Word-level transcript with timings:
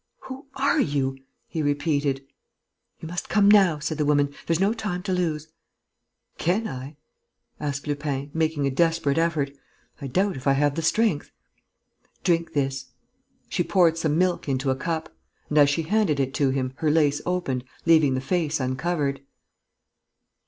"Who 0.21 0.47
are 0.55 0.79
you?" 0.81 1.15
he 1.47 1.61
repeated. 1.61 2.25
"You 3.01 3.07
must 3.07 3.29
come 3.29 3.47
now," 3.51 3.77
said 3.77 3.99
the 3.99 4.03
woman. 4.05 4.33
"There's 4.47 4.59
no 4.59 4.73
time 4.73 5.03
to 5.03 5.13
lose." 5.13 5.49
"Can 6.39 6.67
I?" 6.67 6.97
asked 7.59 7.85
Lupin, 7.85 8.31
making 8.33 8.65
a 8.65 8.71
desperate 8.71 9.19
effort. 9.19 9.51
"I 10.01 10.07
doubt 10.07 10.37
if 10.37 10.47
I 10.47 10.53
have 10.53 10.73
the 10.73 10.81
strength." 10.81 11.29
"Drink 12.23 12.53
this." 12.53 12.87
She 13.47 13.63
poured 13.63 13.95
some 13.95 14.17
milk 14.17 14.49
into 14.49 14.71
a 14.71 14.75
cup; 14.75 15.13
and, 15.49 15.59
as 15.59 15.69
she 15.69 15.83
handed 15.83 16.19
it 16.19 16.33
to 16.33 16.49
him, 16.49 16.73
her 16.77 16.89
lace 16.89 17.21
opened, 17.23 17.63
leaving 17.85 18.15
the 18.15 18.21
face 18.21 18.59
uncovered. 18.59 19.21